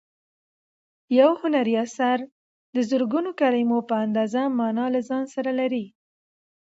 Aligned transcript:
یو 1.19 1.31
هنري 1.41 1.73
اثر 1.85 2.17
د 2.75 2.77
زرګونو 2.89 3.29
کلیمو 3.39 3.79
په 3.89 3.95
اندازه 4.05 4.41
مانا 4.57 4.85
له 4.93 5.01
ځان 5.09 5.23
سره 5.35 5.51
لري. 5.59 5.85